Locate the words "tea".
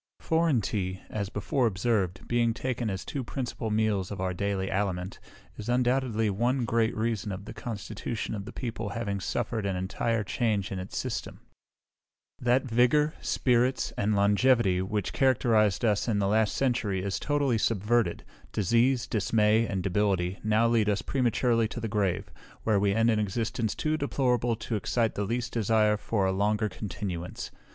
0.61-0.99